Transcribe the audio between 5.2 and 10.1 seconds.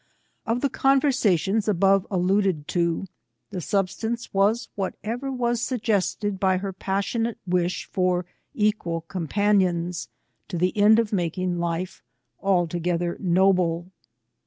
was suggested by her pas sionate wish for equal companions,